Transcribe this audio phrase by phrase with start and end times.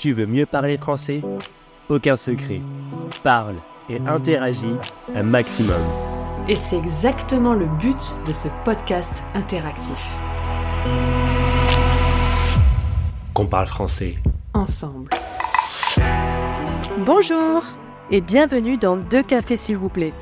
[0.00, 1.20] Tu veux mieux parler français?
[1.90, 2.62] Aucun secret.
[3.22, 3.56] Parle
[3.90, 4.72] et interagis
[5.14, 5.82] un maximum.
[6.48, 10.02] Et c'est exactement le but de ce podcast interactif.
[13.34, 14.16] Qu'on parle français.
[14.54, 15.10] Ensemble.
[17.04, 17.62] Bonjour
[18.10, 20.14] et bienvenue dans Deux cafés s'il vous plaît,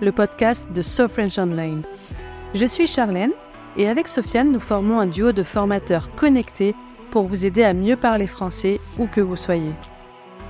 [0.00, 1.82] le podcast de So French Online.
[2.54, 3.32] Je suis Charlène
[3.76, 6.74] et avec Sofiane, nous formons un duo de formateurs connectés
[7.10, 9.72] pour vous aider à mieux parler français où que vous soyez.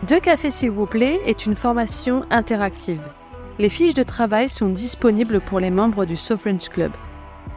[0.07, 3.03] Deux cafés s'il vous plaît est une formation interactive.
[3.59, 6.93] Les fiches de travail sont disponibles pour les membres du So French Club.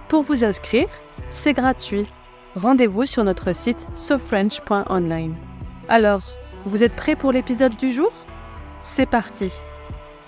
[0.08, 0.88] Pour vous inscrire,
[1.30, 2.08] c'est gratuit.
[2.56, 5.36] Rendez-vous sur notre site sofrench.online.
[5.88, 6.24] Alors,
[6.66, 8.12] vous êtes prêts pour l'épisode du jour?
[8.80, 9.52] C'est parti.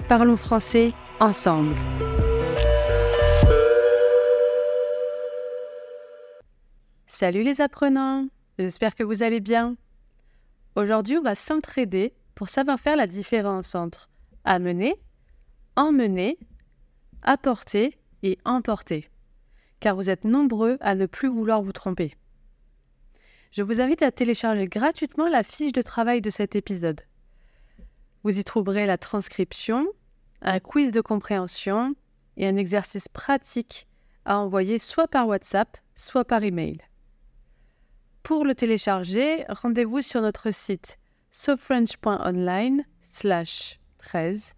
[0.07, 1.75] Parlons français ensemble.
[7.07, 8.27] Salut les apprenants
[8.59, 9.75] J'espère que vous allez bien.
[10.75, 14.09] Aujourd'hui, on va s'entraider pour savoir faire la différence entre
[14.45, 14.95] amener,
[15.75, 16.37] emmener,
[17.23, 19.09] apporter et emporter,
[19.79, 22.15] car vous êtes nombreux à ne plus vouloir vous tromper.
[23.51, 27.01] Je vous invite à télécharger gratuitement la fiche de travail de cet épisode.
[28.23, 29.87] Vous y trouverez la transcription,
[30.41, 31.95] un quiz de compréhension
[32.37, 33.87] et un exercice pratique
[34.25, 36.77] à envoyer soit par WhatsApp, soit par email.
[38.23, 40.97] Pour le télécharger, rendez-vous sur notre site
[43.97, 44.53] 13.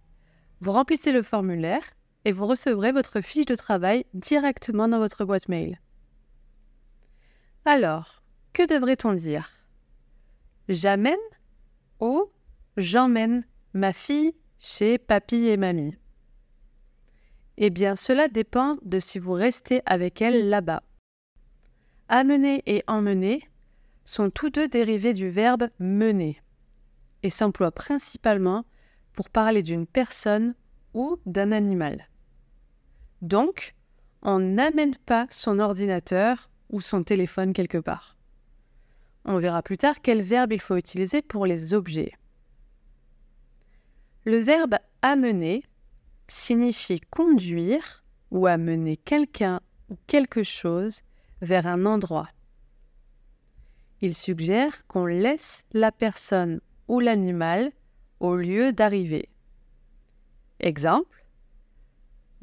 [0.59, 1.81] Vous remplissez le formulaire
[2.25, 5.81] et vous recevrez votre fiche de travail directement dans votre boîte mail.
[7.65, 8.21] Alors,
[8.53, 9.49] que devrait-on dire?
[10.69, 11.15] J'amène
[11.99, 12.29] ou
[12.77, 15.97] j'emmène ma fille chez papy et mamie?
[17.57, 20.83] Eh bien, cela dépend de si vous restez avec elle là-bas.
[22.09, 23.49] Amener et emmener
[24.05, 26.41] sont tous deux dérivés du verbe mener
[27.23, 28.63] et s'emploient principalement
[29.13, 30.55] pour parler d'une personne
[30.93, 32.07] ou d'un animal.
[33.21, 33.75] Donc,
[34.21, 38.15] on n'amène pas son ordinateur ou son téléphone quelque part.
[39.25, 42.13] On verra plus tard quel verbe il faut utiliser pour les objets.
[44.25, 45.63] Le verbe amener
[46.27, 51.01] signifie conduire ou amener quelqu'un ou quelque chose
[51.41, 52.29] vers un endroit.
[54.05, 57.71] Il suggère qu'on laisse la personne ou l'animal
[58.19, 59.29] au lieu d'arriver.
[60.59, 61.25] Exemple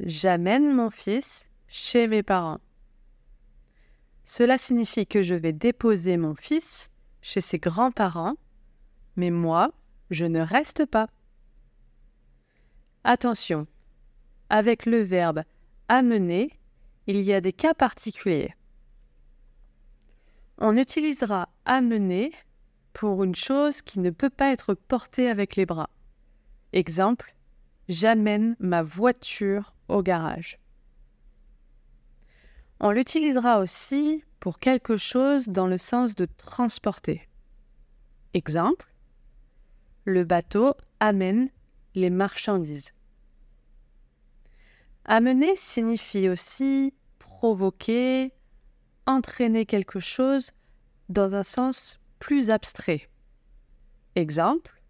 [0.00, 2.58] J'amène mon fils chez mes parents.
[4.24, 6.90] Cela signifie que je vais déposer mon fils
[7.20, 8.34] chez ses grands-parents,
[9.14, 9.70] mais moi,
[10.10, 11.06] je ne reste pas.
[13.04, 13.68] Attention,
[14.48, 15.44] avec le verbe
[15.86, 16.58] amener,
[17.06, 18.52] il y a des cas particuliers
[20.62, 22.32] on utilisera amener
[22.92, 25.90] pour une chose qui ne peut pas être portée avec les bras.
[26.72, 27.34] Exemple,
[27.88, 30.60] j'amène ma voiture au garage.
[32.78, 37.28] On l'utilisera aussi pour quelque chose dans le sens de transporter.
[38.32, 38.94] Exemple,
[40.04, 41.48] le bateau amène
[41.96, 42.92] les marchandises.
[45.06, 48.32] Amener signifie aussi provoquer,
[49.06, 50.50] entraîner quelque chose
[51.08, 53.08] dans un sens plus abstrait.
[54.14, 54.80] Exemple,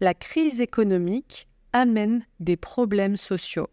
[0.00, 3.68] la crise économique amène des problèmes sociaux.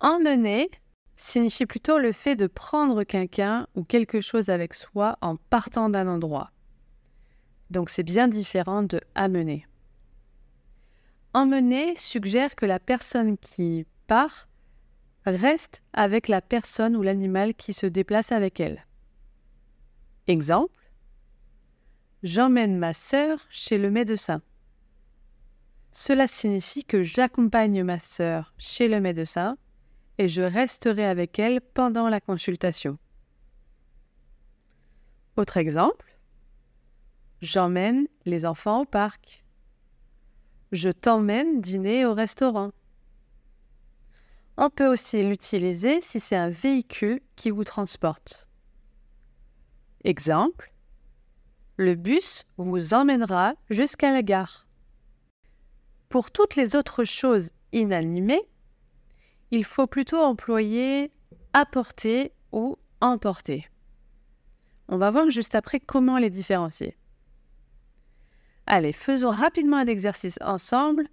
[0.00, 0.70] Emmener
[1.16, 6.08] signifie plutôt le fait de prendre quelqu'un ou quelque chose avec soi en partant d'un
[6.08, 6.50] endroit.
[7.70, 9.66] Donc c'est bien différent de amener.
[11.34, 14.48] Emmener suggère que la personne qui part
[15.26, 18.86] reste avec la personne ou l'animal qui se déplace avec elle.
[20.26, 20.80] Exemple
[22.22, 24.42] J'emmène ma sœur chez le médecin.
[25.92, 29.56] Cela signifie que j'accompagne ma sœur chez le médecin
[30.18, 32.98] et je resterai avec elle pendant la consultation.
[35.36, 36.18] Autre exemple
[37.40, 39.42] J'emmène les enfants au parc.
[40.72, 42.70] Je t'emmène dîner au restaurant.
[44.62, 48.46] On peut aussi l'utiliser si c'est un véhicule qui vous transporte.
[50.04, 50.70] Exemple,
[51.78, 54.66] le bus vous emmènera jusqu'à la gare.
[56.10, 58.42] Pour toutes les autres choses inanimées,
[59.50, 61.10] il faut plutôt employer
[61.54, 63.66] apporter ou emporter.
[64.88, 66.98] On va voir juste après comment les différencier.
[68.66, 71.08] Allez, faisons rapidement un exercice ensemble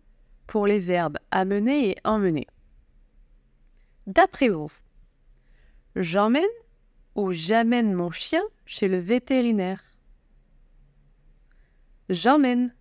[0.47, 2.45] pour les verbes amener et emmener.
[4.07, 4.71] D'après vous,
[5.97, 6.45] j'emmène
[7.15, 9.83] ou j'amène mon chien chez le vétérinaire?
[12.07, 12.73] J'emmène,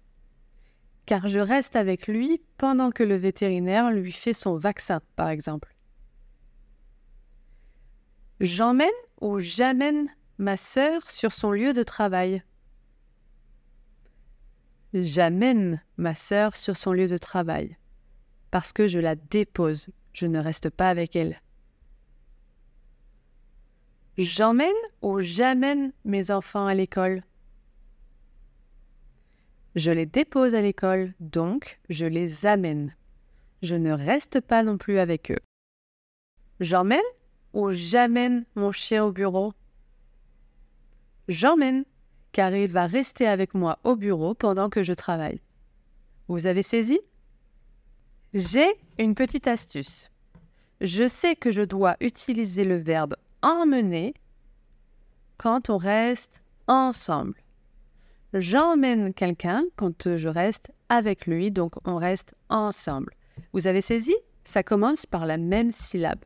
[1.05, 5.75] car je reste avec lui pendant que le vétérinaire lui fait son vaccin, par exemple.
[8.38, 8.88] J'emmène
[9.20, 10.08] ou j'amène
[10.38, 12.44] ma sœur sur son lieu de travail?
[14.94, 17.76] J'amène ma sœur sur son lieu de travail
[18.52, 21.42] parce que je la dépose, je ne reste pas avec elle.
[24.16, 24.72] J'emmène
[25.02, 27.22] ou j'amène mes enfants à l'école.
[29.74, 32.96] Je les dépose à l'école, donc je les amène.
[33.60, 35.40] Je ne reste pas non plus avec eux.
[36.60, 36.98] J'emmène
[37.52, 39.52] ou j'amène mon chien au bureau?
[41.28, 41.84] J'emmène,
[42.32, 45.42] car il va rester avec moi au bureau pendant que je travaille.
[46.28, 47.00] Vous avez saisi?
[48.38, 48.68] J'ai
[48.98, 50.10] une petite astuce.
[50.82, 54.12] Je sais que je dois utiliser le verbe emmener
[55.38, 57.42] quand on reste ensemble.
[58.34, 63.14] J'emmène quelqu'un quand je reste avec lui, donc on reste ensemble.
[63.54, 64.14] Vous avez saisi?
[64.44, 66.22] Ça commence par la même syllabe.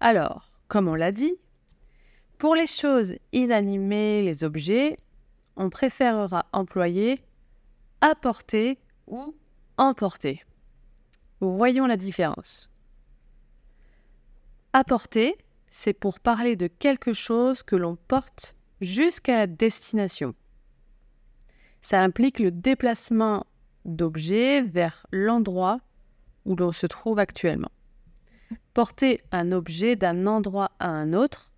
[0.00, 1.36] Alors, comme on l'a dit,
[2.36, 4.98] pour les choses inanimées, les objets,
[5.56, 7.24] on préférera employer
[8.02, 9.34] apporter ou
[9.78, 10.42] emporter.
[11.40, 12.70] Voyons la différence.
[14.72, 15.36] Apporter,
[15.70, 20.34] c'est pour parler de quelque chose que l'on porte jusqu'à la destination.
[21.80, 23.46] Ça implique le déplacement
[23.84, 25.80] d'objets vers l'endroit
[26.44, 27.70] où l'on se trouve actuellement.
[28.74, 31.50] Porter un objet d'un endroit à un autre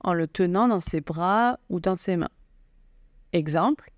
[0.00, 2.30] en le tenant dans ses bras ou dans ses mains.
[3.32, 3.92] Exemple,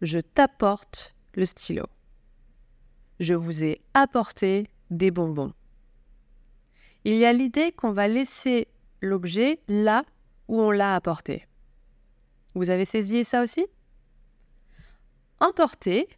[0.00, 1.84] je t'apporte le stylo.
[3.20, 5.52] Je vous ai apporté des bonbons.
[7.04, 8.68] Il y a l'idée qu'on va laisser
[9.00, 10.04] l'objet là
[10.48, 11.46] où on l'a apporté.
[12.54, 13.66] Vous avez saisi ça aussi?
[15.40, 16.08] Emporter,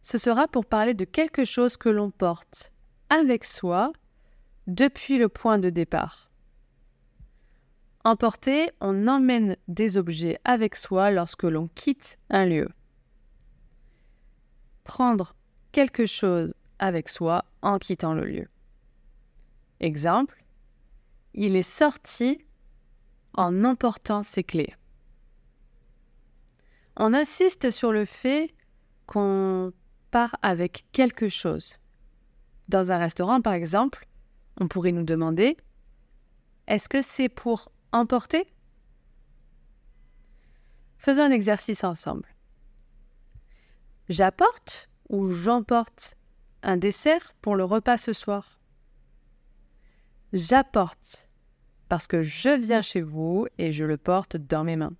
[0.00, 2.72] ce sera pour parler de quelque chose que l'on porte
[3.10, 3.92] avec soi
[4.66, 6.30] depuis le point de départ.
[8.04, 12.68] Emporter, on emmène des objets avec soi lorsque l'on quitte un lieu.
[14.82, 15.36] Prendre
[15.72, 18.48] quelque chose avec soi en quittant le lieu.
[19.80, 20.44] Exemple,
[21.34, 22.44] il est sorti
[23.34, 24.74] en emportant ses clés.
[26.96, 28.54] On insiste sur le fait
[29.06, 29.72] qu'on
[30.10, 31.78] part avec quelque chose.
[32.68, 34.06] Dans un restaurant, par exemple,
[34.60, 35.56] on pourrait nous demander
[36.66, 38.46] est-ce que c'est pour emporter?
[40.98, 42.28] Faisons un exercice ensemble.
[44.08, 46.16] J'apporte ou j'emporte
[46.62, 48.58] un dessert pour le repas ce soir
[50.32, 51.28] J'apporte
[51.88, 54.94] parce que je viens chez vous et je le porte dans mes mains.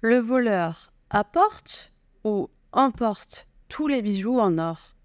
[0.00, 1.92] Le voleur apporte
[2.24, 4.96] ou emporte tous les bijoux en or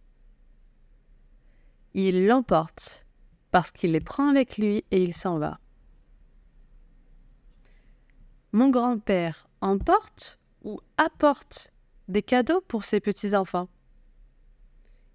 [1.94, 3.06] Il l'emporte
[3.52, 5.60] parce qu'il les prend avec lui et il s'en va.
[8.54, 11.75] Mon grand-père emporte ou apporte
[12.08, 13.68] des cadeaux pour ses petits-enfants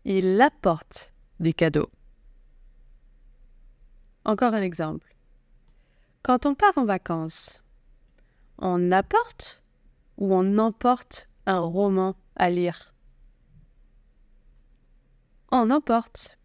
[0.05, 1.91] Il apporte des cadeaux.
[4.25, 5.15] Encore un exemple.
[6.23, 7.65] Quand on part en vacances,
[8.59, 9.63] on apporte
[10.19, 12.95] ou on emporte un roman à lire?
[15.51, 16.39] On emporte,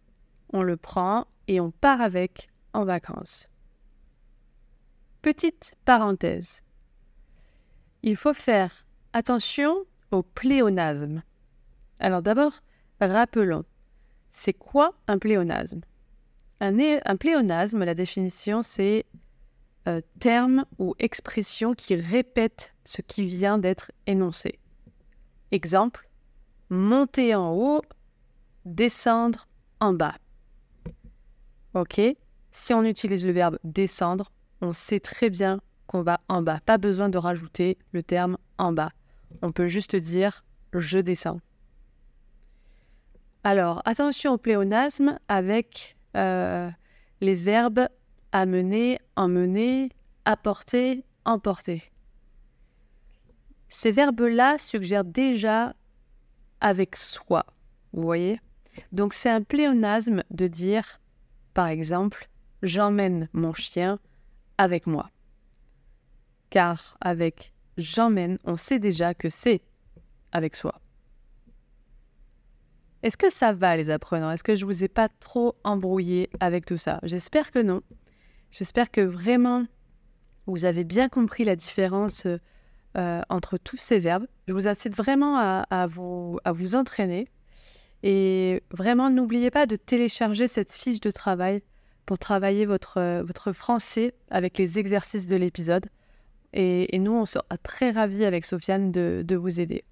[0.54, 3.50] on le prend et on part avec en vacances.
[5.22, 6.62] Petite parenthèse.
[8.04, 11.22] Il faut faire attention au pléonasme.
[12.00, 12.62] Alors d'abord,
[13.00, 13.66] rappelons,
[14.30, 15.82] c'est quoi un pléonasme?
[16.62, 19.06] Un, pléonasme, la définition, c'est
[19.88, 24.60] euh, terme ou expression qui répète ce qui vient d'être énoncé.
[25.52, 26.10] Exemple,
[26.70, 27.82] monter en haut,
[28.64, 29.48] descendre
[29.80, 30.16] en bas.
[31.74, 32.02] Ok
[32.52, 34.32] Si on utilise le verbe descendre,
[34.62, 36.62] on sait très bien qu'on va en bas.
[36.66, 38.92] Pas besoin de rajouter le terme en bas.
[39.42, 40.44] On peut juste dire
[40.80, 41.40] je descends.
[43.44, 46.70] Alors, attention au pléonasme avec euh,
[47.22, 47.88] les verbes
[48.32, 49.90] amener, emmener,
[50.26, 51.84] apporter, emporter.
[53.70, 55.76] Ces verbes-là suggèrent déjà
[56.60, 57.46] avec soi,
[57.94, 58.40] vous voyez?
[58.92, 61.00] Donc c'est un pléonasme de dire,
[61.54, 62.28] par exemple,
[62.62, 64.00] j'emmène mon chien
[64.58, 65.10] avec moi.
[66.50, 69.62] Car avec j'emmène, on sait déjà que c'est
[70.32, 70.82] avec soi.
[73.04, 74.32] Est-ce que ça va les apprenants?
[74.32, 77.00] Est-ce que je vous ai pas trop embrouillé avec tout ça?
[77.04, 77.82] J'espère que non.
[78.52, 79.66] J'espère que vraiment
[80.48, 84.26] vous avez bien compris la différence euh, entre tous ces verbes.
[84.48, 87.28] Je vous incite vraiment à, vous, à vous entraîner.
[88.02, 91.62] Et vraiment, n'oubliez pas de télécharger cette fiche de travail
[92.06, 95.88] pour travailler votre, votre français avec les exercices de l'épisode.
[96.58, 99.84] Et, nous, on sera très ravis avec Sofiane de, vous aider.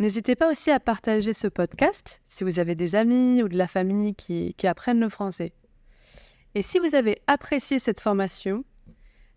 [0.00, 3.68] N'hésitez pas aussi à partager ce podcast si vous avez des amis ou de la
[3.68, 5.52] famille qui, apprennent le français.
[6.56, 8.64] Et si vous avez apprécié cette formation,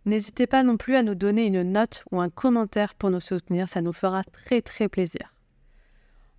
[0.05, 3.69] n'hésitez pas non plus à nous donner une note ou un commentaire pour nous soutenir,
[3.69, 5.35] ça nous fera très très plaisir.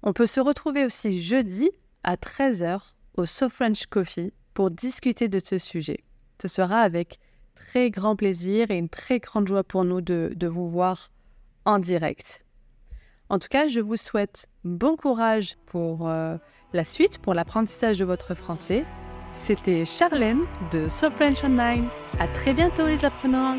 [0.02, 1.71] On peut se retrouver aussi jeudi
[2.02, 2.81] à 13h
[3.14, 6.02] au So French Coffee pour discuter de ce sujet.
[6.43, 7.21] Ce sera avec
[7.61, 11.11] très grand plaisir et une très grande joie pour nous de, vous voir
[11.64, 12.45] en direct.
[13.29, 16.37] En tout cas, je vous souhaite bon courage pour euh,
[16.73, 18.85] la suite, pour l'apprentissage de votre français.
[19.33, 20.40] C'était Charlène
[20.73, 21.87] de So French Online.
[22.19, 23.59] À très bientôt les apprenants.